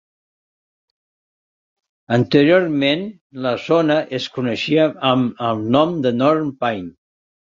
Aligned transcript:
Anteriorment, 2.17 3.03
la 3.45 3.53
zona 3.65 3.97
es 4.21 4.27
coneixia 4.37 4.87
amb 5.13 5.45
el 5.51 5.61
nom 5.77 5.93
North 6.23 6.51
Pine. 6.65 6.91